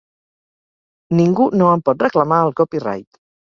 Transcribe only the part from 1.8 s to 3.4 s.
pot reclamar el copyright.